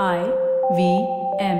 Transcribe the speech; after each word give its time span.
I 0.00 0.18
V 0.18 1.02
M. 1.40 1.58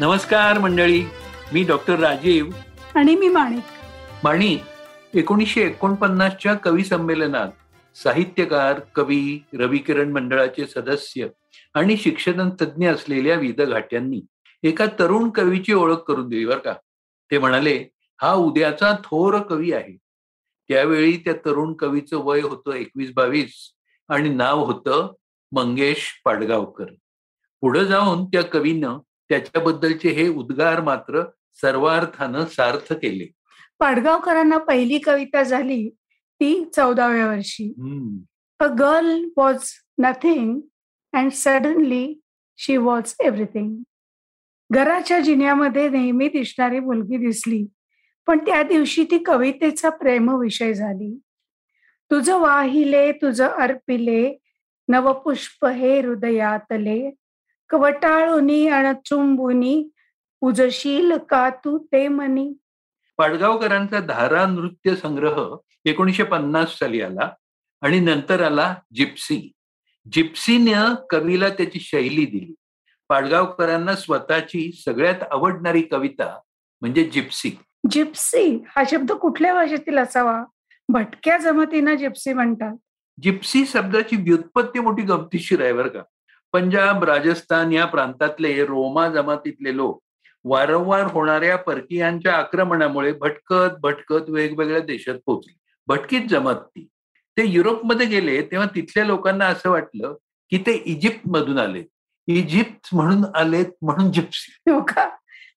नमस्कार 0.00 0.58
मंडळी. 0.58 1.04
मी 1.52 1.64
डॉक्टर 1.64 1.98
राजीव. 1.98 2.46
आणि 2.94 3.16
मी 3.16 3.28
माणिक. 3.28 3.62
माणिक 4.24 4.62
एकोणीसशे 5.14 5.60
एकोणपन्नासच्या 5.60 6.54
कवी 6.54 6.84
संमेलनात 6.84 7.48
साहित्यकार 7.96 8.80
कवी 8.94 9.44
रविकिरण 9.58 10.12
मंडळाचे 10.12 10.66
सदस्य 10.66 11.26
आणि 11.74 11.96
शिक्षण 11.96 12.50
तज्ज्ञ 12.60 12.90
असलेल्या 12.90 13.36
विद 13.36 13.62
घाट्यांनी 13.62 14.20
एका 14.62 14.86
तरुण 14.86 15.30
कवीची 15.30 15.72
ओळख 15.72 15.96
करून 15.96 16.28
दिली 16.28 16.46
बरं 16.46 16.58
का. 16.58 16.72
ते 17.30 17.38
म्हणाले 17.38 17.76
हा 18.20 18.32
उद्याचा 18.34 18.92
थोर 19.04 19.38
कवी 19.42 19.72
आहे. 19.72 19.96
त्यावेळी 20.70 21.16
त्या 21.16 21.32
तरुण 21.44 21.72
कवीचं 21.72 22.24
वय 22.24 22.40
होतं 22.40 22.72
एकवीस 22.72 23.12
बावीस 23.14 23.54
आणि 24.08 24.28
नाव 24.28 24.64
होतं 24.64 25.12
मंगेश 25.52 26.06
पाडगावकर. 26.24 26.92
पुढे 27.62 27.84
जाऊन 27.86 28.24
त्या 28.24 28.42
कवीनं 28.42 28.98
त्याच्याबद्दलचे 29.28 30.08
हे 30.08 30.28
उद्गार 30.28 30.80
मात्र 30.80 31.22
सर्वार्थानं 31.60 32.46
सार्थ 32.46 32.92
केले. 32.92 33.26
पाडगावकरांना 33.78 34.58
पहिली 34.58 34.98
कविता 34.98 35.42
झाली 35.42 35.88
ती 36.40 36.64
चौदाव्या 36.76 37.26
वर्षी. 37.26 37.72
A 38.60 38.66
girl 38.78 39.28
was 39.36 39.70
nothing 39.98 40.60
and 41.12 41.30
suddenly 41.32 42.20
she 42.58 42.76
was 42.76 43.14
everything 43.20 43.76
घराच्या 44.70 45.20
जिन्यामध्ये 45.20 45.88
नेहमी 45.88 46.28
दिसणारी 46.28 46.80
मुलगी 46.80 47.16
दिसली 47.16 47.66
पण 48.26 48.38
त्या 48.38 48.62
दिवशी 48.62 49.04
ती 49.04 49.18
कवितेचा 49.18 49.90
प्रेम 49.90 50.34
विषय 50.34 50.72
झाली. 50.72 51.18
तुझं 52.10 52.38
वाहिले 52.38 53.12
तुझं 53.12 53.46
अर्पिले 53.46 54.38
नवपुष्प 54.88 55.66
हे 55.66 56.00
हृदयातले 56.00 57.10
कवटाळुनी 57.68 58.68
अणचुंबुनी 58.68 59.88
उजशील 60.40 61.12
का 61.28 61.50
तू 61.50 61.78
ते 61.78 62.08
मनी 62.08 62.52
पाडगावकरांचा 63.18 64.00
धारा 64.00 64.46
नृत्य 64.46 64.96
संग्रह 64.96 65.56
एकोणीशे 65.84 66.22
पन्नास 66.22 66.78
साली 66.78 67.00
आला 67.00 67.30
आणि 67.80 68.00
नंतर 68.00 68.42
आला 68.42 68.74
जिप्सी. 68.94 69.52
जिप्सीनं 70.12 70.94
कवीला 71.10 71.48
त्याची 71.48 71.80
शैली 71.80 72.26
दिली. 72.26 72.54
पाडगावकरांना 73.08 73.94
स्वतःची 73.94 74.82
सगळ्यात 74.84 75.22
आवडणारी 75.30 75.82
कविता 75.82 76.40
म्हणजे 76.80 77.04
जिप्सी. 77.04 77.50
जिप्सी? 77.90 78.64
हा 78.68 78.82
शब्द 78.90 79.12
कुठल्या 79.12 79.54
भाषेतील 79.54 79.98
असावा? 79.98 80.44
भटक्या 80.88 81.38
जमतीनं 81.38 81.94
जिप्सी 81.94 82.32
म्हणतात. 82.32 82.76
जिप्सी 83.22 83.66
शब्दाची 83.66 84.16
व्युत्पत्ती 84.16 84.80
मोठी 84.80 85.02
गमतीशीर 85.02 85.62
आहे 85.62 85.72
बरं 85.72 85.88
का. 85.88 86.02
पंजाब 86.52 87.04
राजस्थान 87.04 87.72
या 87.72 87.86
प्रांतातले 87.86 88.66
रोमा 88.66 89.08
जमातीतले 89.08 89.76
लोक 89.76 90.02
वारंवार 90.44 91.04
होणाऱ्या 91.04 91.56
परकीयांच्या 91.56 92.34
आक्रमणामुळे 92.34 93.12
भटकत 93.12 93.78
भटकत 93.80 94.28
वेगवेगळ्या 94.28 94.80
देशात 94.80 95.14
पोहोचली. 95.26 95.56
भटकीत 95.86 96.20
जमात 96.28 96.54
ती. 96.54 96.88
ते 97.36 97.46
युरोपमध्ये 97.46 98.06
गेले 98.06 98.42
तेव्हा 98.42 98.68
तिथल्या 98.74 99.04
लोकांना 99.04 99.46
असं 99.46 99.70
वाटलं 99.70 100.16
की 100.50 100.58
ते 100.58 100.82
इजिप्त 100.86 101.28
मधून 101.28 101.58
आले. 101.58 101.84
इजिप्त 102.28 102.94
म्हणून 102.94 103.24
आलेत 103.34 103.66
म्हणून 103.82 104.12
जिप्सी 104.12 104.70
हो 104.70 104.80
का? 104.80 105.08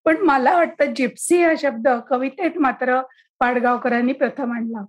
पण 0.05 0.17
मला 0.17 0.55
वाटतं 0.55 0.93
जिप्सी 0.93 1.43
हा 1.43 1.53
शब्द 1.61 1.87
कवितेत 2.09 2.51
मात्र 2.57 3.01
पाडगावकरांनी 3.39 4.13
प्रथम 4.13 4.51
आणला. 4.51 4.79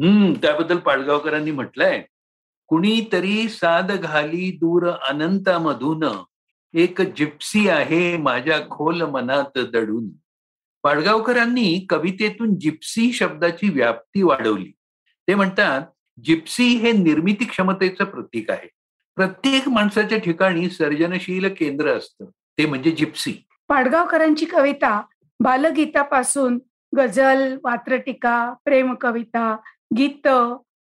हम्म 0.00 0.32
त्याबद्दल 0.32 0.76
पाडगावकरांनी 0.76 1.50
म्हटलंय 1.50 2.02
कुणीतरी 2.66 3.48
साद 3.48 3.92
घाली 3.92 4.50
दूर 4.50 4.90
अनंतामधून 4.90 6.04
एक 6.74 7.00
जिप्सी 7.00 7.68
आहे 7.68 8.16
माझ्या 8.16 8.60
खोल 8.70 9.02
मनात 9.02 9.58
दडून. 9.58 10.08
पाडगावकरांनी 10.82 11.86
कवितेतून 11.88 12.58
जिप्सी 12.58 13.12
शब्दाची 13.12 13.68
व्याप्ती 13.68 14.22
वाढवली. 14.22 14.72
ते 15.28 15.34
म्हणतात 15.34 15.82
जिप्सी 16.24 16.68
हे 16.68 16.92
निर्मिती 16.92 17.44
क्षमतेचं 17.44 18.04
प्रतीक 18.04 18.50
आहे. 18.50 18.68
प्रत्येक 19.16 19.68
माणसाच्या 19.68 20.18
ठिकाणी 20.18 20.70
सर्जनशील 20.70 21.48
केंद्र 21.48 21.88
असतं. 21.88 22.24
ते 22.24 22.66
म्हणजे 22.66 22.90
जिप्सी. 22.90 23.34
पाडगावकरांची 23.68 24.46
कविता 24.46 25.02
बालगीतापासून 25.40 26.58
गझल 26.96 27.58
वात्रटिका 27.64 28.54
प्रेम 28.64 28.94
कविता 28.94 29.56
गीत 29.98 30.28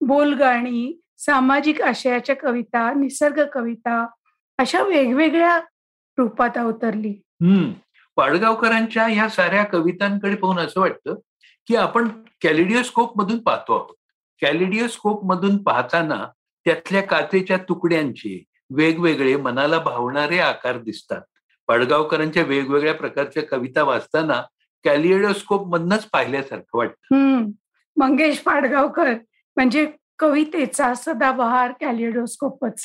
बोलगाणी 0.00 1.00
सामाजिक 1.18 1.82
आशयाच्या 1.82 2.36
कविता 2.36 2.92
निसर्ग 2.92 3.46
कविता 3.52 4.06
अशा 4.58 4.82
वेगवेगळ्या 4.82 5.60
रूपात 6.18 6.58
अवतरली. 6.58 7.22
हम्म. 7.26 7.72
पाडगावकरांच्या 8.16 9.06
ह्या 9.06 9.28
साऱ्या 9.28 9.64
कवितांकडे 9.64 10.34
पाहून 10.34 10.58
असं 10.58 10.80
वाटतं 10.80 11.14
की 11.66 11.76
आपण 11.76 12.08
कॅलिडिओस्कोप 12.42 13.18
मधून 13.18 13.38
पाहतो 13.38 13.76
आहोत. 13.76 13.96
कॅलिडिओस्कोप 14.42 15.24
मधून 15.24 15.62
पाहताना 15.62 16.26
त्यातल्या 16.66 17.02
काचेच्या 17.02 17.56
तुकड्यांचे 17.56 18.42
वेगवेगळे 18.70 19.36
मनाला 19.36 19.78
भावणारे 19.78 20.38
आकार 20.38 20.78
दिसतात. 20.78 21.20
पाडगावकरांच्या 21.66 22.42
वेगवेगळ्या 22.42 22.94
प्रकारच्या 22.94 23.42
कविता 23.42 23.82
वाचताना 23.82 24.42
कॅलिडोस्कोप 24.84 25.66
मधनच 25.68 26.04
पाहिल्यासारखं 26.04 26.78
वाटतं. 26.78 27.44
मंगेश 27.96 28.38
पाडगावकर 28.38 29.12
म्हणजे 29.56 29.86
कवितेचा 30.18 30.94
सदाबहार 30.94 31.72
कॅलिडोस्कोपच 31.80 32.82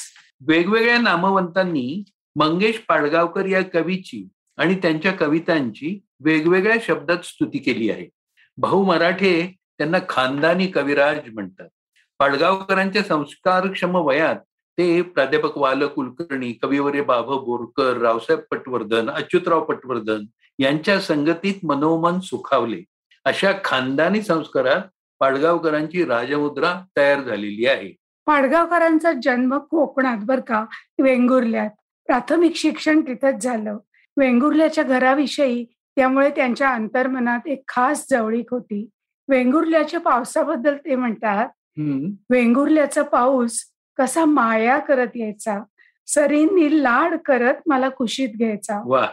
वेगवेगळ्या 0.48 0.98
नामवंतांनी 0.98 2.04
मंगेश 2.36 2.78
पाडगावकर 2.78 3.46
या 3.46 3.64
कवीची 3.64 4.28
आणि 4.58 4.76
त्यांच्या 4.76 5.12
कवितांची 5.12 6.00
वेगवेगळ्या 6.20 6.78
शब्दात 6.82 7.18
स्तुती 7.24 7.58
केली 7.58 7.90
आहे. 7.90 8.08
भाऊ 8.58 8.84
मराठे 8.84 9.56
त्यांना 9.78 9.98
खानदानी 10.10 10.68
कविराज 10.68 11.20
म्हणतात. 11.34 11.68
पाडगावकरांच्या 12.22 13.04
संस्कारक्षम 13.04 13.96
वयात 13.96 14.36
ते 14.78 15.02
प्राध्यापक 15.02 15.58
वाल 15.58 15.88
कुलकर्णी 15.88 16.52
कविवर्य 16.52 17.02
बाभ 17.02 17.26
बोरकर 17.26 17.98
रावसाहेब 17.98 18.40
पटवर्धन 18.52 19.10
अच्युतराव 19.10 19.64
पटवर्धन 19.64 20.24
यांच्या 20.60 21.00
संगतीत 21.00 21.54
मनोमन 21.64 22.20
सुखावले. 22.20 22.84
अशा 23.26 23.52
खानदानी 23.64 24.22
संस्कारात 24.22 24.82
पाडगावकरांची 25.20 26.06
राजमुद्रा 26.06 26.82
तयार 26.98 27.22
झालेली 27.22 27.66
आहे. 27.66 27.96
पाडगावकरांचा 28.26 29.12
जन्म 29.24 29.58
कोकणात 29.58 30.18
बर 30.26 30.40
का 30.40 30.66
वेंगुर्ल्यात. 31.00 31.70
प्राथमिक 32.08 32.56
शिक्षण 32.56 33.02
तिथंच 33.02 33.44
झालं. 33.44 33.78
वेंगुर्ल्याच्या 34.18 34.84
घराविषयी 34.84 35.66
त्यामुळे 35.96 36.30
त्यांच्या 36.30 36.70
अंतर्मनात 36.70 37.48
एक 37.48 37.64
खास 37.68 38.06
जवळीक 38.12 38.52
होती. 38.52 38.90
वेंगुर्ल्याच्या 39.28 40.00
पावसाबद्दल 40.00 40.76
ते 40.76 40.96
म्हणतात 40.96 41.50
वेंगुर्ल्याचा 42.30 43.04
पाऊस 43.04 43.64
कसा 43.98 44.26
माया 44.26 44.78
करत 44.78 45.08
यायचा? 45.16 45.60
सरींनी 46.08 46.84
लाड 46.84 47.20
करत 47.26 47.54
मला 47.66 47.90
कुशीत 47.90 48.30
घ्यायचा. 48.30 48.82
वा 48.86 49.08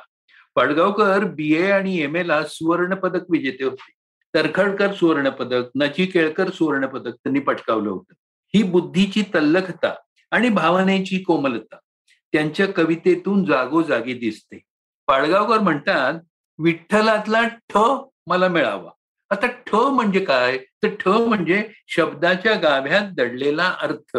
पाडगावकर 0.55 1.25
बी 1.25 1.55
ए 1.55 1.71
आणि 1.71 2.01
एम 2.01 2.17
ए 2.17 2.27
ला 2.27 2.43
सुवर्ण 2.45 2.95
पदक 2.95 3.31
विजेते 3.31 3.65
होते. 3.65 3.93
तरखडकर 4.35 4.93
सुवर्ण 4.93 5.29
पदक 5.29 5.65
नची 5.75 6.07
केळकर 6.07 6.51
सुवर्ण 6.51 6.87
पदक 6.87 7.13
त्यांनी 7.13 7.41
पटकावलं 7.41 7.91
होतं. 7.91 8.15
ही 8.55 8.63
बुद्धीची 8.63 9.23
तल्लखता 9.23 9.95
आणि 10.31 10.49
भावनेची 10.49 11.19
कोमलता 11.19 11.77
त्यांच्या 12.33 12.67
कवितेतून 12.67 13.45
जागोजागी 13.45 14.15
दिसते. 14.15 14.61
पाडगावकर 15.07 15.59
म्हणतात 15.59 16.15
विठ्ठलातला 16.59 17.49
ठ 17.49 17.79
मला 18.27 18.49
मिळावा. 18.49 18.91
आता 19.31 19.47
ठ 19.47 19.75
म्हणजे 19.75 20.21
काय? 20.21 20.59
तर 20.59 20.89
ठ 21.01 21.09
म्हणजे 21.09 21.69
शब्दाच्या 21.89 22.55
गाभ्यात 22.55 23.03
दडलेला 23.13 23.77
अर्थ 23.81 24.17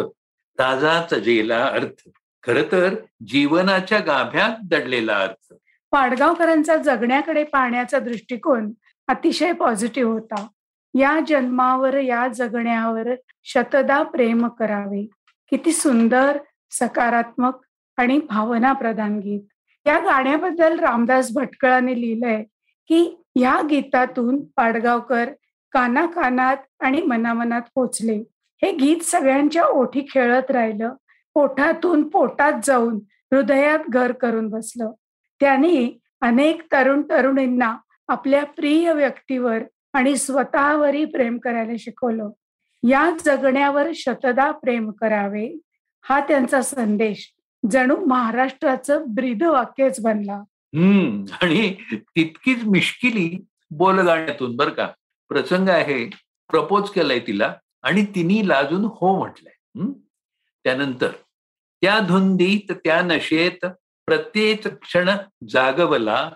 ताजा 0.58 1.06
चजेला 1.10 1.64
अर्थ. 1.64 2.08
खर 2.42 2.62
तर 2.72 2.94
जीवनाच्या 3.26 3.98
गाभ्यात 3.98 4.50
दडलेला 4.64 5.18
अर्थ. 5.18 5.54
पाडगावकरांचा 5.90 6.76
जगण्याकडे 6.76 7.44
पाहण्याचा 7.44 7.98
दृष्टिकोन 7.98 8.72
अतिशय 9.08 9.52
पॉझिटिव्ह 9.52 10.12
होता. 10.12 10.46
या 10.94 11.20
जन्मावर 11.28 11.94
या 11.94 12.28
जगण्यावर 12.28 13.08
शतदा 13.44 14.02
प्रेम 14.02 14.48
करावे. 14.48 15.06
किती 15.50 15.72
सुंदर 15.72 16.38
सकारात्मक 16.70 17.54
आणि 17.96 18.18
भावना 18.18 18.72
प्रधान 18.72 19.18
गीत. 19.18 19.40
या 19.86 19.98
गाण्याबद्दल 19.98 20.78
रामदास 20.78 21.32
भटकळाने 21.34 22.00
लिहिलंय 22.00 22.42
की 22.88 23.19
या 23.36 23.60
गीतातून 23.70 24.44
पाडगावकर 24.44 25.30
काना 25.72 26.06
कानात 26.06 26.56
आणि 26.80 27.02
मनामनात 27.02 27.62
पोचले. 27.74 28.24
हे 28.62 28.72
गीत 28.72 29.00
सगळ्यांच्या 29.00 29.64
ओठी 29.64 30.06
खेळत 30.10 30.50
राहिलं. 30.50 30.94
पोटातून 31.34 32.08
पोटात 32.08 32.52
जाऊन 32.64 32.94
हृदयात 33.32 33.78
घर 33.88 34.12
करून 34.12 34.48
बसलं. 34.48 34.92
त्यांनी 35.40 36.00
अनेक 36.20 36.62
तरुण 36.72 37.02
तरुणींना 37.02 37.76
आपल्या 38.08 38.44
प्रिय 38.44 38.92
व्यक्तीवर 38.92 39.58
आणि 39.92 40.16
स्वतःवरही 40.16 41.04
प्रेम 41.04 41.38
करायला 41.38 41.72
शिकवलं. 41.78 42.30
या 42.88 43.10
जगण्यावर 43.24 43.88
शतदा 43.94 44.50
प्रेम 44.50 44.90
करावे 44.90 45.58
हा 46.02 46.20
त्यांचा 46.20 46.62
संदेश. 46.62 47.34
जणू 47.70 47.96
महाराष्ट्राचं 47.96 49.04
ब्रीद 49.14 49.42
वाक्यच 49.42 50.00
बनला. 50.00 50.42
हम्म. 50.74 51.24
आणि 51.42 51.74
तितकीच 51.92 52.64
मिश्किली 52.64 53.44
बोलगाण्यातून 53.70 54.56
बर 54.56 54.68
का. 54.68 54.88
प्रसंग 55.28 55.68
आहे 55.68 56.04
प्रपोज 56.48 56.90
केलाय 56.90 57.18
तिला 57.18 57.54
आणि 57.82 58.04
तिने 58.04 58.48
लाजून 58.48 58.84
हो 58.84 59.18
म्हटलंय. 59.18 59.90
त्यानंतर 60.64 61.10
त्या 61.82 61.98
धुंदीत 62.00 62.72
त्या 62.84 63.02
नशेत 63.02 63.66
प्रत्येक 64.06 64.68
क्षण 64.68 65.10
जागवला. 65.48 66.30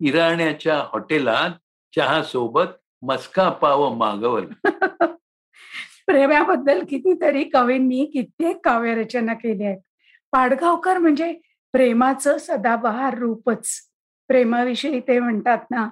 इराण्याच्या 0.00 0.84
हॉटेलात 0.92 1.50
चहा 1.96 2.22
सोबत 2.22 2.66
मस्का 3.02 3.50
पाव 3.50 3.94
मागवला. 3.94 4.54
प्रेमाबद्दल 6.06 6.84
कितीतरी 6.90 7.44
कवींनी 7.44 8.04
कित्येक 8.04 8.64
काव्यरचना 8.64 9.34
केल्या 9.34 9.68
आहेत. 9.68 9.80
पाडगावकर 10.32 10.98
म्हणजे 10.98 11.34
प्रेमाचं 11.76 12.36
सदाबहार 12.38 13.18
रूपच. 13.18 13.68
प्रेमाविषयी 14.28 15.00
ते 15.00 15.20
म्हणतात 15.20 15.58
ना 15.70 15.88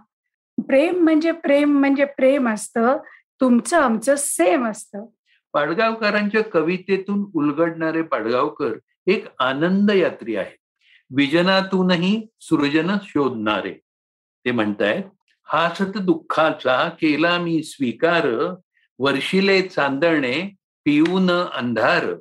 प्रेम 0.59 1.03
म्हणजे 1.03 1.33
प्रेम 1.33 1.79
म्हणजे 1.79 2.05
प्रेम 2.05 2.49
असतं 2.49 2.97
तुमचं 3.41 3.81
आमचं 3.81 4.15
सेम 4.19 4.67
असतं. 4.67 5.07
पाडगावकरांच्या 5.53 6.43
कवितेतून 6.43 7.31
उलगडणारे 7.35 8.03
पाडगावकर 8.03 8.73
एक 9.07 9.25
आनंद 9.39 9.91
यात्री 9.91 10.37
आहेत. 10.37 10.57
विजनातूनही 11.17 12.27
सृजन 12.41 12.97
शोधणारे. 13.03 13.75
ते 14.45 14.51
म्हणतायत 14.51 15.03
हासत 15.45 15.99
दुःखाचा 15.99 16.89
केला 16.89 17.39
मी 17.39 17.63
स्वीकार 17.63 18.55
वर्षिले 18.99 19.63
चांदणे 19.63 20.55
पिऊन 20.85 21.31
अंधार. 21.31 22.15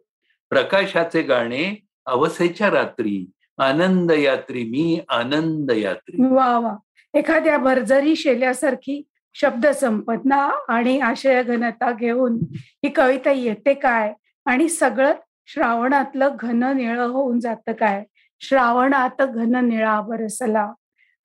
प्रकाशाचे 0.50 1.22
गाणे 1.22 1.86
अवसेच्या 2.06 2.72
रात्री 2.72 3.30
आनंद 3.58 4.12
यात्री 4.12 4.64
मी 4.64 5.00
आनंद 5.10 5.72
यात्री 5.72 6.24
वा 6.26 6.58
वा. 6.60 6.76
एखाद्या 7.14 7.58
भरजरी 7.58 8.16
शेल्यासारखी 8.16 9.02
शब्द 9.36 9.66
संपदना 9.68 10.38
आणि 10.70 11.00
आशय 11.00 11.42
घनता 11.44 11.92
घेऊन 11.92 12.38
ही 12.54 12.90
कविता 12.90 13.32
येते 13.32 13.74
काय? 13.74 14.14
आणि 14.46 14.68
सगळं 14.70 15.14
श्रावणातलं 15.48 16.36
घन 16.40 16.64
निळ 16.78 17.00
होऊन 17.00 17.40
जातं 17.40 17.72
काय? 17.72 18.04
श्रावणात 18.42 19.22
घन 19.22 19.56
निळा 19.68 20.00
बरसला 20.02 20.68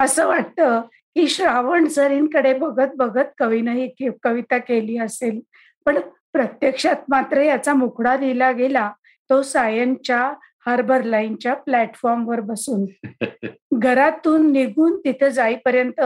असं 0.00 0.26
वाटतं 0.26 0.80
की 1.16 1.26
श्रावण 1.28 1.86
सरींकडे 1.88 2.52
बघत 2.54 2.94
बघत 2.96 3.30
कवीनं 3.38 3.72
ही 3.72 4.08
कविता 4.22 4.58
केली 4.58 4.98
असेल 4.98 5.40
पण 5.86 5.98
प्रत्यक्षात 6.32 6.96
मात्र 7.08 7.40
याचा 7.40 7.74
मुखडा 7.74 8.16
लिहिला 8.16 8.50
गेला 8.52 8.90
तो 9.30 9.40
सायनच्या 9.42 10.32
हार्बर 10.66 11.02
लाईनच्या 11.02 11.54
प्लॅटफॉर्मवर 11.54 12.40
बसून. 12.40 12.84
घरातून 13.72 14.52
निघून 14.52 14.98
तिथे 14.98 15.30
जाईपर्यंत 15.30 16.00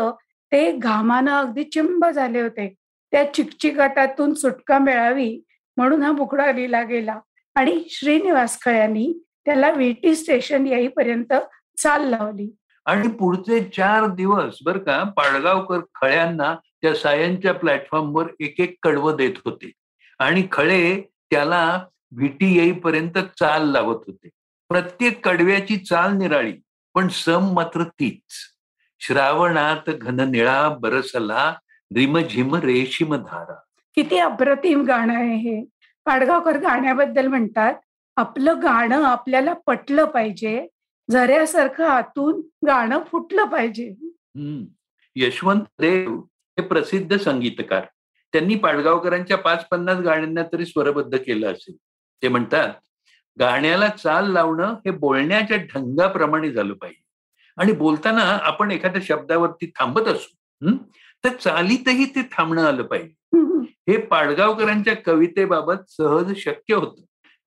ते 0.52 0.76
घामानं 0.76 1.32
अगदी 1.32 1.64
चिंब 1.64 2.06
झाले 2.06 2.40
होते. 2.40 2.75
त्या 3.12 3.34
चिकचिकाटातून 3.34 4.34
सुटका 4.34 4.78
मिळावी 4.78 5.43
म्हणून 5.76 6.02
हा 6.02 6.12
मुखडा 6.12 6.52
लिहिला 6.52 6.82
गेला 6.82 7.19
आणि 7.54 7.84
श्रीनिवास 7.90 8.60
खळ्यांनी 8.60 9.22
त्याला 9.44 9.70
विटी 9.70 10.14
स्टेशन 10.16 10.66
येईपर्यंत 10.66 11.32
चाल 11.76 12.08
लावली. 12.08 12.56
आणि 12.87 13.08
पुढचे 13.08 13.64
चार 13.64 14.06
दिवस 14.06 14.58
बर 14.64 14.78
का 14.78 15.02
पाडगावकर 15.02 15.81
खळ्यांना 15.94 16.54
त्या 16.82 16.94
सायनच्या 16.94 17.54
प्लॅटफॉर्मवर 17.54 18.26
एक 18.40 18.60
एक 18.60 18.76
कडवं 18.82 19.16
देत 19.16 19.32
होते. 19.44 19.72
आणि 20.19 20.49
खळे 20.52 21.00
त्याला 21.31 21.84
विटी 22.19 22.58
येईपर्यंत 22.58 23.19
चाल 23.38 23.69
लावत 23.69 24.00
होते. 24.06 24.28
प्रत्येक 24.73 25.29
कडव्याची 25.29 25.77
चाल 25.77 26.17
निराळी 26.17 26.53
पण 26.95 27.09
सम 27.09 27.53
मात्र 27.53 27.85
तीच. 27.85 28.33
श्रावणात 29.01 29.91
घन 29.91 30.21
निळा 30.21 30.69
बरसला 30.69 31.55
रिमझिम 31.97 32.55
रेशीम 32.55 33.15
धारा. 33.15 33.55
किती 33.95 34.19
अप्रतिम 34.19 34.85
गाणं 34.85 35.15
आहे 35.15 35.35
हे. 35.37 35.65
पाडगावकर 36.05 36.59
गाण्याबद्दल 36.59 37.27
म्हणतात 37.27 37.75
आपलं 38.17 38.59
गाणं 38.63 39.03
आपल्याला 39.05 39.53
पटलं 39.67 40.05
पाहिजे. 40.05 40.67
झऱ्यासारखं 41.11 41.87
आतून 41.87 42.67
गाणं 42.67 43.03
फुटलं 43.13 43.45
पाहिजे. 43.45 43.95
यशवंत 45.17 45.63
देव 45.81 46.19
हे 46.59 46.63
प्रसिद्ध 46.63 47.17
संगीतकार. 47.17 47.85
त्यांनी 48.33 48.55
पाडगावकरांच्या 48.55 49.37
पाच 49.39 49.69
पन्नास 49.69 49.99
गाण्यांना 49.99 50.43
तरी 50.53 50.67
स्वरबद्ध 50.67 51.19
केलं 51.19 51.53
असेल. 51.53 51.77
ते 52.23 52.29
म्हणतात 52.29 52.75
गाण्याला 53.40 53.88
चाल 53.88 54.31
लावणं 54.32 54.75
हे 54.87 54.90
बोलण्याच्या 54.90 55.56
ढंगाप्रमाणे 55.56 56.50
झालं 56.52 56.75
पाहिजे. 56.75 57.00
आणि 57.56 57.73
बोलताना 57.73 58.23
आपण 58.43 58.70
एखाद्या 58.70 59.02
शब्दावरती 59.05 59.67
थांबत 59.79 60.08
असू 60.08 60.76
तर 61.25 61.29
चालीतही 61.29 62.05
ते 62.05 62.23
थांबणं 62.32 62.64
आलं 62.64 62.82
पाहिजे. 62.82 63.38
हे 63.88 63.96
पाडगावकरांच्या 63.96 64.94
कवितेबाबत 64.96 65.90
सहज 65.90 66.32
शक्य 66.37 66.75
होतं. 66.75 67.02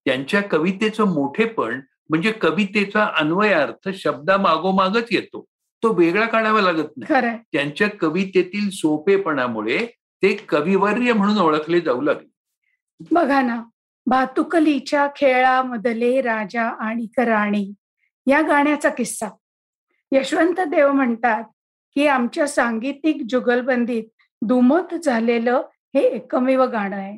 त्यांच्या 0.05 0.41
कवितेचं 0.41 1.13
मोठेपण 1.13 1.79
म्हणजे 2.09 2.31
कवितेचा 2.31 3.05
अन्वयार्थ 3.19 3.89
शब्दामागोमागच 3.93 5.07
येतो. 5.11 5.43
तो 5.83 5.93
वेगळा 5.93 6.25
काढावा 6.25 6.61
लागत 6.61 6.97
नाही. 6.97 7.07
त्यांच्या 7.53 7.89
कवितेतील 8.01 8.69
सोपेपणामुळे 8.69 9.85
ते 10.23 10.33
कविवर्य 10.49 11.13
म्हणून 11.13 11.37
ओळखले 11.37 11.79
जाऊ 11.81 12.01
लागले. 12.01 12.27
बघा 13.11 13.41
ना 13.41 13.61
भातुकलीच्या 14.05 15.07
खेळामधले 15.15 16.21
राजा 16.21 16.63
आणि 16.63 17.07
राणी 17.17 17.73
या 18.27 18.41
गाण्याचा 18.41 18.89
किस्सा. 18.89 19.27
यशवंत 20.11 20.59
देव 20.59 20.91
म्हणतात 20.91 21.43
की 21.95 22.07
आमच्या 22.07 22.47
सांगीतिक 22.47 23.21
जुगलबंदीत 23.29 24.03
दुमत 24.41 24.95
झालेलं 24.95 25.61
हे 25.95 26.01
एकमेव 26.01 26.63
गाणं 26.63 26.95
आहे. 26.95 27.17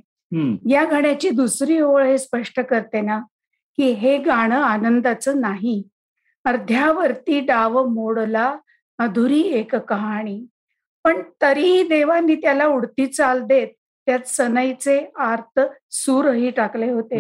या 0.70 0.84
गाण्याची 0.84 1.30
दुसरी 1.30 1.80
ओळ 1.80 2.04
हे 2.04 2.18
स्पष्ट 2.18 2.60
करते 2.60 3.02
ना 3.02 3.20
की 3.78 3.92
हे 3.92 4.18
गाणं 4.18 4.62
आनंदाचं 4.62 5.40
नाही. 5.42 5.84
अर्ध्यावरती 6.46 7.40
डाव 7.40 7.88
मोडला 7.88 8.56
अधुरी 8.98 9.42
एक 9.42 9.76
कहाणी. 9.76 10.46
पण 11.04 11.22
तरीही 11.42 11.88
देवांनी 11.88 12.36
त्याला 12.36 12.66
उडती 12.66 13.08
चाल 13.08 13.42
देत 13.42 13.68
त्यात 14.08 14.28
सनईचे 14.28 15.12
आर्त 15.18 15.60
सूरही 15.92 16.52
टाकले 16.52 16.92
होते. 16.92 17.20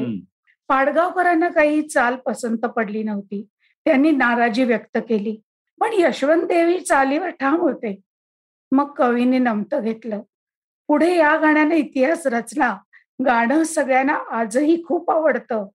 पाडगावकरांना 0.68 1.50
काही 1.50 1.88
चाल 1.88 2.16
पसंत 2.16 2.58
पडली 2.58 3.04
नव्हती. 3.04 3.48
त्यांनी 3.86 4.12
नाराजी 4.12 4.64
व्यक्त 4.64 4.98
केली. 4.98 5.42
पण 5.80 5.90
यशवंत 5.94 6.42
देवी 6.42 6.80
चालीवर 6.80 7.30
ठाम 7.30 7.56
होते. 7.56 8.02
मग 8.72 8.94
कवीने 8.94 9.38
नमत 9.38 9.76
घेतलं. 9.76 10.22
पुढे 10.88 11.18
या 11.18 11.38
गाण्याने 11.38 11.78
इतिहास 11.78 12.28
रचला. 12.28 12.78
गाणं 13.26 13.64
सगळ्यांना 13.64 14.18
आजही 14.32 14.84
खूप 14.84 15.12
आवडतं. 15.12 15.68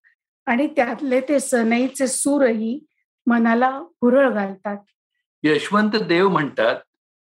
आणि 0.46 0.66
त्यातले 0.66 1.20
ते 1.20 1.40
सनईचे 1.40 2.06
सूरही 2.06 2.84
मनाला 3.26 3.68
हुरळ 3.68 4.30
घालतात. 4.30 4.76
यशवंत 5.42 5.90
देव 5.90 6.28
म्हणतात 6.28 6.76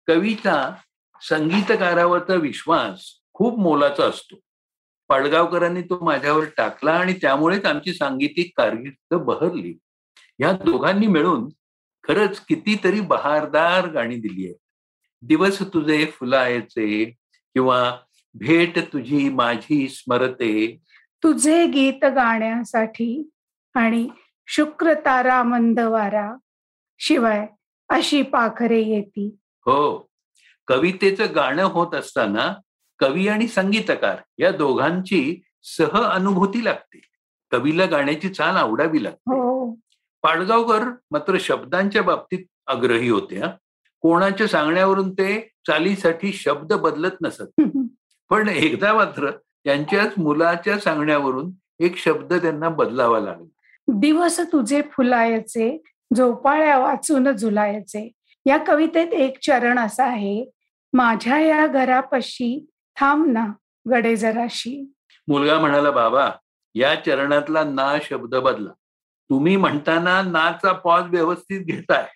कविता 0.08 0.75
संगीतकारावरचा 1.22 2.36
विश्वास 2.36 3.23
खूप 3.34 3.60
मोलाचा 3.60 4.06
असतो. 4.06 4.40
पाडगावकरांनी 5.10 5.82
तो 5.82 6.04
माझ्यावर 6.06 6.46
टाकला 6.58 6.92
आणि 6.92 7.13
त्यामुळेच 7.13 7.66
आमची 7.66 7.94
सांगीतिक 7.94 8.52
कारकीर्द 8.58 9.13
बहरली. 9.13 9.74
या 10.40 10.52
दोघांनी 10.52 11.08
मिळून 11.08 11.50
खरंच 12.04 12.40
कितीतरी 12.40 13.00
बहारदार 13.00 13.88
गाणी 13.88 14.16
दिली 14.16 14.46
आहे 14.46 14.54
दिवस 15.22 15.62
तुझे 15.74 16.06
फुलायचे 16.06 17.06
किंवा 17.56 17.98
भेट 18.36 18.80
तुझी 18.94 19.30
माझी 19.30 19.88
स्मरते. 19.90 20.78
तुझे 21.24 21.66
गीत 21.66 22.06
गाण्यासाठी 22.06 23.30
आणि 23.75 24.08
शुक्र 24.48 24.94
तारा 24.94 25.44
मंदवारा 25.44 26.32
शिवाय 27.00 27.48
अशी 27.90 28.22
पाखरे 28.22 28.82
येती 28.82 29.28
हो. 29.66 30.10
कवितेचं 30.68 31.36
गाणं 31.36 31.63
होत 31.63 31.94
असताना 31.96 32.54
कवी 33.03 33.27
आणि 33.27 33.48
संगीतकार 33.48 34.15
या 34.38 34.51
दोघांची 34.51 35.41
सह 35.63 36.01
अनुभूती 36.01 36.63
लागते. 36.63 37.01
कवीला 37.51 37.86
गाण्याची 37.86 38.29
चाल 38.29 38.55
आवडावी 38.55 39.03
लागते. 39.03 39.36
हो. 39.36 39.74
पाडगावकर 40.24 40.83
मात्र 41.12 41.38
शब्दांच्या 41.39 42.03
बाबतीत 42.03 42.45
आग्रही 42.67 43.10
होते 43.10 43.41
कोणाच्या 44.01 44.48
सांगण्यावरून 44.48 45.13
ते 45.13 45.51
चालीसाठी 45.67 46.33
शब्द 46.33 46.74
बदलत 46.74 47.12
नसत. 47.22 47.62
पण 48.29 48.48
एकदा 48.48 48.93
मात्र 48.93 49.31
त्यांच्याच 49.63 50.12
मुलाच्या 50.17 50.79
सांगण्यावरून 50.79 51.51
एक 51.79 51.98
शब्द 51.98 52.33
त्यांना 52.33 52.69
बदलावा 52.69 53.19
लागला. 53.19 53.53
दिवस 53.88 54.39
तुझे 54.39 54.81
फुलायचे 54.81 55.81
झोपाळ्या 56.15 56.77
वाचून 56.77 57.31
झुलायचे. 57.31 58.12
या 58.45 58.57
कवितेत 58.57 59.07
एक 59.07 59.39
चरण 59.39 59.79
असा 59.79 60.05
आहे 60.05 60.51
माझ्या 60.93 61.39
या 61.39 61.67
घरापशी 61.67 62.65
थांब 63.01 63.25
ना 63.27 63.45
गडे 63.91 64.15
जराशी. 64.15 64.93
मुलगा 65.27 65.59
म्हणाला 65.59 65.91
बाबा 65.91 66.31
या 66.75 66.95
चरणातला 66.95 67.63
ना 67.63 67.97
शब्द 68.03 68.35
बदला. 68.35 68.69
तुम्ही 69.29 69.55
म्हणताना 69.55 70.21
नाचा 70.21 70.71
पॉज 70.71 71.03
व्यवस्थित 71.09 71.62
घेताय. 71.65 72.07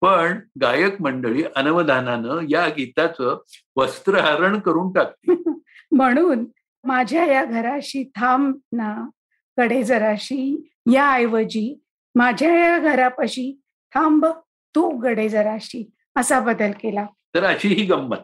पण 0.00 0.38
गायक 0.62 1.02
मंडळी 1.02 1.44
अनवधानानं 1.56 2.40
या 2.48 2.68
गीताचं 2.68 3.38
वस्त्रहरण 3.76 4.58
करून 4.58 4.92
टाकते 4.92 5.34
म्हणून 5.92 6.44
माझ्या 6.84 7.24
या 7.26 7.44
घराशी 7.44 8.10
थांब 8.16 8.54
ना 8.72 9.08
कडे 9.56 9.82
जराशी. 9.82 10.70
या 10.92 11.10
ऐवजी 11.12 11.80
माझ्या 12.14 12.54
या 12.58 12.78
घरापाशी 12.78 13.60
थांब 13.94 14.26
तू 14.74 14.90
गडे 14.90 15.28
जराशी. 15.28 15.90
असा 16.16 16.40
बदल 16.40 16.70
केला. 16.70 17.06
तर 17.34 17.44
अशी 17.44 17.68
ही 17.68 17.84
गंमत. 17.86 18.16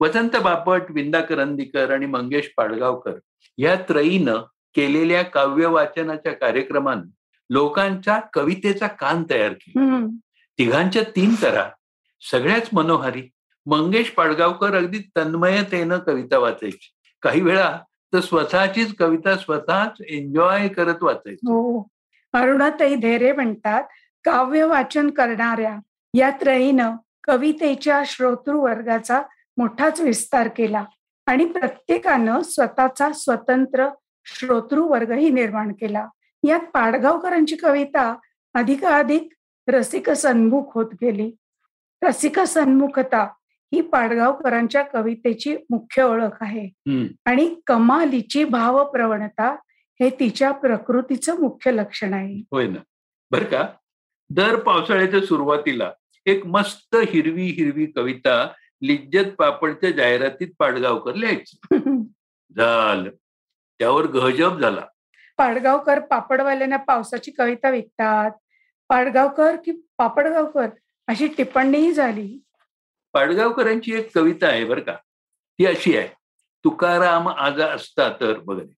वसंत 0.00 0.36
बापट 0.36 0.82
विंदा 0.90 1.20
करंदीकर 1.20 1.90
आणि 1.90 2.06
मंगेश 2.06 2.52
पाडगावकर 2.56 3.12
या 3.58 3.74
त्रयीनं 3.74 4.36
केलेल्या 4.74 5.22
काव्य 5.22 5.66
वाचनाच्या 5.66 6.32
कार्यक्रमानं 6.32 7.02
लोकांच्या 7.50 8.20
कवितेचा 8.32 8.86
कान 8.86 9.24
तयार 9.30 9.52
केला. 9.52 9.84
तिघांच्या 10.58 11.02
तीन 11.02 11.34
तरा 11.42 11.68
सगळ्याच 12.30 12.68
मनोहारी. 12.72 13.30
मंगेश 13.66 14.10
पाडगावकर 14.10 14.74
अगदी 14.74 14.98
तन्मयतेनं 14.98 15.98
कविता 15.98 16.38
वाचायची. 16.38 16.92
काही 17.22 17.40
वेळा 17.40 17.78
तर 18.12 18.20
स्वतःचीच 18.20 18.94
कविता 18.96 19.36
स्वतःच 19.36 20.02
एन्जॉय 20.08 20.68
करत 20.68 21.02
वाचायची. 21.02 21.46
हो. 21.46 21.88
अरुणाताई 22.32 22.94
धेरे 22.94 23.32
म्हणतात 23.32 23.82
काव्य 24.24 24.64
वाचन 24.64 25.10
करणाऱ्या 25.10 25.76
या 26.14 26.30
त्रयीनं 26.30 26.96
कवितेच्या 27.24 28.02
श्रोतृ 28.06 28.56
वर्गाचा 28.56 29.22
मोठाच 29.56 30.00
विस्तार 30.00 30.48
केला 30.48 30.84
आणि 31.26 31.44
प्रत्येकानं 31.44 32.40
स्वतःचा 32.42 33.12
स्वतंत्र 33.12 33.88
श्रोतृ 34.24 34.80
वर्गही 34.80 35.30
निर्माण 35.30 35.72
केला. 35.72 36.08
यात 36.48 36.60
पाडगावकरांची 36.60 37.56
कविता 37.56 38.14
अधिकाधिक 38.54 39.32
रसिक 39.68 40.10
सन्मुख 40.10 40.64
होत 40.74 40.92
गेली. 40.92 41.36
रसिक 42.02 42.40
सन्मुखता 42.40 43.22
ही 43.74 43.80
पाडगावकरांच्या 43.80 44.82
कवितेची 44.82 45.56
मुख्य 45.70 46.02
ओळख 46.02 46.42
आहे. 46.42 46.68
आणि 47.24 47.60
कमालीची 47.66 48.44
भावप्रवणता 48.44 49.56
हे 50.00 50.10
तिच्या 50.10 50.52
प्रकृतीचं 50.52 51.40
मुख्य 51.40 51.72
लक्षण 51.72 52.14
आहे. 52.14 52.42
होय 52.52 52.66
ना. 52.66 52.78
बर 53.30 53.44
का? 53.44 53.68
दर 54.30 54.56
पावसाळ्याच्या 54.56 55.20
सुरुवातीला 55.20 55.92
एक 56.26 56.46
मस्त 56.46 56.96
हिरवी 56.96 57.46
हिरवी 57.46 57.86
कविता 57.86 58.48
लिज्जत 58.86 59.30
पापडच्या 59.38 59.90
जाहिरातीत 59.90 60.48
पाडगावकर 60.58 61.14
लिहायचं. 61.14 61.76
झालं. 62.56 63.10
त्यावर 63.78 64.06
गहजब 64.06 64.60
झाला. 64.60 64.86
पाडगावकर 65.36 66.00
पापडवाल्यांना 66.00 66.76
पावसाची 66.76 67.30
कविता 67.30 67.70
विकतात. 67.70 68.30
पाडगावकर 68.88 69.56
की 69.64 69.72
पापडगावकर 69.98 70.66
अशी 71.06 71.26
टिप्पणीही 71.26 71.92
झाली. 71.92 72.38
पाडगावकरांची 73.12 73.94
एक 73.94 74.14
कविता 74.14 74.46
आहे 74.46 74.64
बरं 74.64 74.80
का. 74.80 74.96
ती 75.58 75.66
अशी 75.66 75.96
आहे. 75.96 76.08
तुकाराम 76.64 77.28
आजा 77.28 77.66
असता 77.66 78.08
तर 78.08 78.38
वगैरे. 78.46 78.74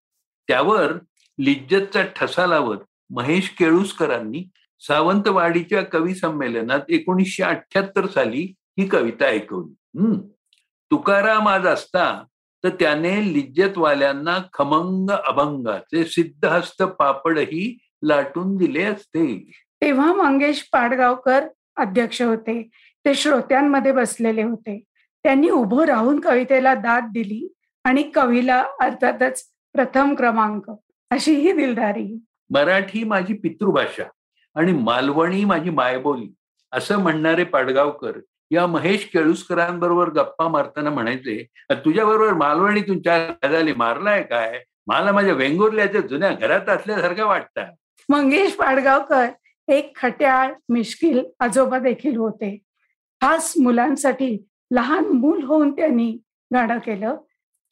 त्यावर 0.49 0.93
लिज्जतचा 1.39 2.03
ठसा 2.03 2.47
लावत 2.47 2.79
महेश 3.11 3.49
केळुसकरांनी 3.49 4.45
सावंतवाडीच्या 4.81 5.83
कवी 5.83 6.15
संमेलनात 6.15 6.81
एकोणीसशे 6.89 7.43
अठ्याहत्तर 7.43 8.07
साली 8.07 8.55
ही 8.79 8.89
कविता 8.89 9.25
ऐकवली. 9.25 10.01
हम्म 10.01 10.15
तुकाराम 10.91 11.49
आज 11.49 11.67
असता 11.67 12.25
तर 12.65 12.69
त्याने 12.69 13.33
लिज्जतवाल्यांना 13.33 14.39
खमंग 14.53 15.11
अभंगाचे 15.11 16.05
सिद्धहस्त 16.05 16.83
पापडही 16.83 17.79
लाटून 18.03 18.57
दिले 18.57 18.83
असते. 18.83 19.51
तेव्हा 19.83 20.15
मंगेश 20.15 20.69
पाडगावकर 20.73 21.49
अध्यक्ष 21.77 22.23
होते. 22.23 22.69
ते 22.75 23.15
श्रोत्यांमध्ये 23.15 23.93
बसलेले 23.93 24.43
होते. 24.43 24.85
त्यांनी 25.23 25.51
उभं 25.51 25.85
राहून 25.85 26.21
कवितेला 26.21 26.75
दाद 26.75 27.05
दिली 27.05 27.53
आणि 27.85 28.03
कवीला 28.03 28.65
अर्थातच 28.81 29.43
प्रथम 29.73 30.15
क्रमांक 30.15 30.71
अशी 31.11 31.35
ही 31.35 31.53
दिलदारी. 31.53 32.19
मराठी 32.51 33.05
माझी 33.05 33.35
पितृभाषा 33.35 34.05
आणि 34.55 34.73
मालवणी 34.73 35.45
माझी 35.45 35.71
मायबोली 35.71 36.35
असं 36.73 36.99
म्हणणारे 36.99 37.45
पाडगावकर 37.45 38.13
या 38.51 38.67
महेश 38.67 39.05
केळुसकरांबरोबर 39.05 40.11
गप्पा 40.11 40.49
मारताना 40.49 40.91
म्हणायचे 40.91 41.47
तुझ्याबरोबर 41.73 42.33
मालवणीतून 42.33 42.99
चार 42.99 43.47
गजाली 43.47 43.73
मारलाय 43.73 44.23
काय? 44.23 44.63
मला 44.87 45.13
माझ्या 45.13 45.35
वेंगुर्ल्याच्या 45.35 46.01
जुन्या 46.01 46.33
घरात 46.33 46.69
असल्यासारखं 46.69 47.27
वाटतं. 47.27 47.65
मंगेश 48.09 48.53
पाडगावकर 48.53 49.27
एक 49.69 49.97
खट्याळ 49.97 50.53
मिश्किल 50.69 51.25
आजोबा 51.41 51.79
देखील 51.79 52.17
होते. 52.17 52.59
खास 53.21 53.53
मुलांसाठी 53.63 54.47
लहान 54.71 55.05
मूल 55.05 55.43
होऊन 55.43 55.77
त्यांनी 55.77 56.19
गाणं 56.55 56.79
केलं. 56.79 57.17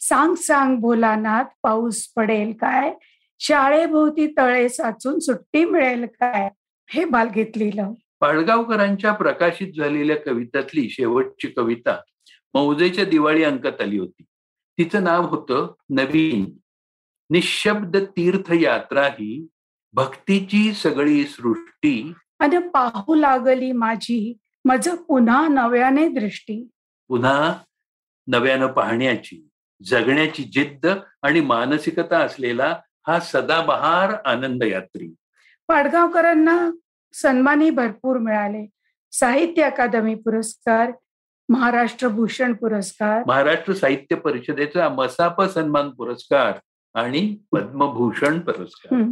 सांग 0.00 0.34
सांग 0.34 0.76
भोलानाथ 0.76 1.44
पाऊस 1.62 2.12
पडेल 2.16 2.52
काय? 2.52 2.94
शाळेभोवती 3.38 4.34
तळे 4.38 4.68
साचून 4.68 5.18
सुट्टी 5.18 5.64
मिळेल 5.64 6.04
काय? 6.04 6.50
हे 6.88 7.04
बालगीत 7.04 7.56
लिहिलं. 7.56 7.90
पाडगावकरांच्या 8.24 9.12
प्रकाशित 9.12 9.72
झालेल्या 9.76 10.16
कवितातली 10.16 10.90
शेवटची 10.90 11.48
कविता 11.48 12.00
मौजेच्या 12.54 13.04
दिवाळी 13.04 13.42
अंकात 13.42 13.80
आली 13.80 13.98
होती. 13.98 14.22
तिचं 14.78 15.04
नाव 15.04 15.26
होतं 15.26 15.72
नवीन. 15.90 16.56
निशब्द 17.30 17.96
तीर्थयात्रा 17.96 19.06
ही 19.06 19.46
भक्तीची 19.92 20.72
सगळी 20.72 21.24
सृष्टी. 21.24 22.12
आणि 22.38 22.58
पाहू 22.58 23.14
लागली 23.14 23.72
माझी 23.72 24.36
मज 24.64 24.88
पुन्हा 24.88 25.48
नव्याने 25.48 26.08
दृष्टी. 26.08 26.68
पुन्हा 27.08 27.54
नव्यानं 28.26 28.66
पाहण्याची 28.66 29.48
जगण्याची 29.82 30.42
जिद्द 30.42 30.86
आणि 31.22 31.40
मानसिकता 31.40 32.18
असलेला 32.18 32.80
हा 33.06 33.20
सदाबहार 33.20 34.10
आनंद 34.24 34.64
यात्री 34.64 35.14
पाडगावकरांना 35.68 36.70
सन्मानही 37.22 37.70
भरपूर 37.70 38.18
मिळाले. 38.18 38.66
साहित्य 39.12 39.62
अकादमी 39.62 40.14
पुरस्कार 40.14 40.92
महाराष्ट्र 41.48 42.08
भूषण 42.08 42.52
पुरस्कार. 42.52 43.22
महाराष्ट्र 43.26 43.72
साहित्य 43.72 44.16
परिषदेचा 44.16 44.88
मसाप 44.88 45.42
सन्मान 45.42 45.90
पुरस्कार 45.90 46.52
आणि 46.94 47.36
पद्मभूषण 47.52 48.38
पुरस्कार. 48.38 49.02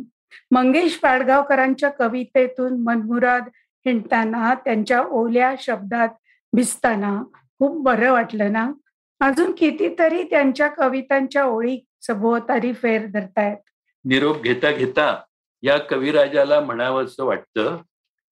मंगेश 0.51 0.97
पाडगावकरांच्या 0.97 1.89
कवितेतून 1.89 2.83
मनमुराद 2.83 3.49
हिंडताना 3.87 4.55
त्यांच्या 4.55 5.01
ओल्या 5.01 5.55
शब्दात 5.59 6.09
भिजताना 6.53 7.23
खूप 7.59 7.83
बरं 7.85 8.13
वाटलं 8.13 8.53
ना? 8.53 8.73
अजून 9.21 9.53
कितीतरी 9.53 10.23
त्यांच्या 10.23 10.69
कवितांच्या 10.69 11.45
ओळी 11.45 11.79
सभोवतारी 12.01 12.73
फेर 12.73 13.07
धरतायत. 13.07 13.57
निरोप 14.05 14.43
घेता 14.43 14.71
घेता 14.71 15.17
या 15.63 15.79
कविराजाला 15.79 16.61
म्हणावं 16.61 17.05
असं 17.05 17.25
वाटतं 17.25 17.77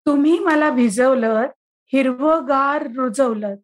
तुम्ही 0.05 0.39
मला 0.39 0.69
भिजवलं 0.69 1.47
हिरवगार 1.93 2.87
रुजवलं 2.95 3.55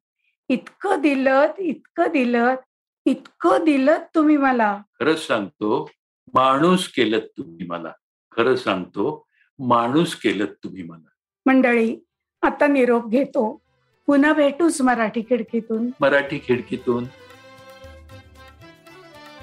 इतकं 0.50 1.02
दिलत 1.02 1.60
इतकं 1.60 2.04
दिलत 2.12 2.58
इतकं 3.06 3.66
दिलत 3.66 4.00
तुम्ही 4.16 4.38
मला. 4.38 4.82
खरंच 5.00 5.28
सांगतो 5.28 5.90
माणूस 6.34 6.88
केलं 6.88 7.20
तुम्ही 7.20 7.66
मला. 7.66 7.92
खरं 8.32 8.56
सांगतो 8.56 9.28
माणूस 9.60 10.16
केलं 10.16 10.46
तुम्ही 10.46 10.84
मला. 10.84 11.10
मंडळी 11.46 11.98
आता 12.42 12.68
निरोप 12.68 13.10
घेतो. 13.10 13.62
पुन्हा 14.08 14.34
भेटूच 14.34 14.82
मराठी 14.82 15.22
खिडकीतून. 15.22 15.90
मराठी 16.02 16.40
खिडकीतून. 16.48 17.06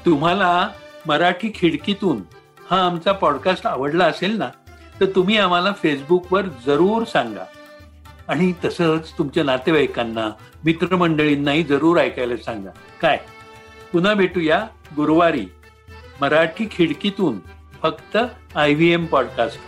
तुम्हाला 0.06 0.68
मराठी 1.06 1.50
खिडकीतून 1.54 2.22
हा 2.70 2.86
आमचा 2.86 3.12
पॉडकास्ट 3.12 3.66
आवडला 3.66 4.04
असेल 4.04 4.36
ना 4.38 4.48
तर 5.00 5.06
तुम्ही 5.06 5.38
आम्हाला 5.38 5.72
फेसबुकवर 5.72 6.42
जरूर 6.66 7.04
सांगा. 7.04 7.44
आणि 8.28 8.52
तसंच 8.64 9.12
तुमच्या 9.18 9.44
नातेवाईकांना 9.44 10.30
मित्रमंडळींनाही 10.64 11.62
जरूर 11.62 11.98
ऐकायला 11.98 12.36
सांगा. 12.36 12.70
काय? 13.00 13.18
पुन्हा 13.92 14.14
भेटूया 14.14 14.66
गुरुवारी 14.96 15.46
मराठी 16.20 16.68
खिडकीतून 16.70 17.38
फक्त 17.82 18.18
आय 18.56 18.74
व्ही 18.74 18.92
एम 18.92 19.06
पॉडकास्ट 19.06 19.60